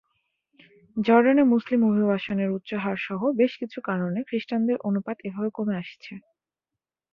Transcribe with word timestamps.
জর্ডানে 0.97 1.43
মুসলিম 1.53 1.81
অভিবাসনের 1.89 2.49
উচ্চ 2.51 2.69
হার 2.83 2.97
সহ 3.01 3.21
বেশ 3.39 3.51
কিছু 3.61 3.79
কারণে 3.81 4.19
খ্রিস্টানদের 4.27 4.77
অনুপাত 4.87 5.17
এভাবে 5.27 5.49
কমে 5.57 5.75
আসছে। 5.81 6.13